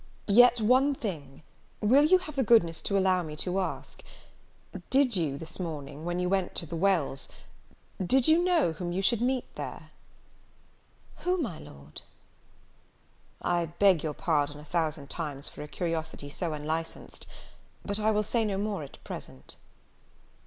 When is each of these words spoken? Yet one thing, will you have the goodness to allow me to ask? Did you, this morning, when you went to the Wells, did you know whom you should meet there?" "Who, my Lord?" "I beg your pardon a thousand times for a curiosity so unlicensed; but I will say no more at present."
Yet 0.25 0.59
one 0.59 0.95
thing, 0.95 1.43
will 1.79 2.03
you 2.05 2.17
have 2.17 2.35
the 2.35 2.41
goodness 2.41 2.81
to 2.81 2.97
allow 2.97 3.21
me 3.21 3.35
to 3.35 3.59
ask? 3.59 4.01
Did 4.89 5.15
you, 5.15 5.37
this 5.37 5.59
morning, 5.59 6.05
when 6.05 6.17
you 6.17 6.27
went 6.27 6.55
to 6.55 6.65
the 6.65 6.75
Wells, 6.75 7.29
did 8.03 8.27
you 8.27 8.43
know 8.43 8.71
whom 8.71 8.91
you 8.91 9.03
should 9.03 9.21
meet 9.21 9.45
there?" 9.53 9.91
"Who, 11.17 11.37
my 11.37 11.59
Lord?" 11.59 12.01
"I 13.43 13.67
beg 13.67 14.01
your 14.01 14.15
pardon 14.15 14.59
a 14.59 14.65
thousand 14.65 15.11
times 15.11 15.47
for 15.49 15.61
a 15.61 15.67
curiosity 15.67 16.29
so 16.31 16.51
unlicensed; 16.53 17.27
but 17.85 17.99
I 17.99 18.09
will 18.09 18.23
say 18.23 18.43
no 18.43 18.57
more 18.57 18.81
at 18.81 18.97
present." 19.03 19.55